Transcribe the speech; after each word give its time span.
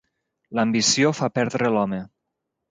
L'ambició 0.59 1.13
fa 1.21 1.31
perdre 1.37 1.71
l'home. 1.77 2.03